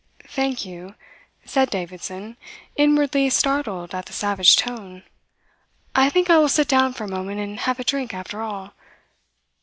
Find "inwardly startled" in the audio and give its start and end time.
2.75-3.93